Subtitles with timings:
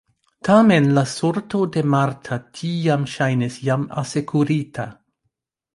[0.47, 4.93] Tamen la sorto de Marta tiam ŝajnis jam asekurita.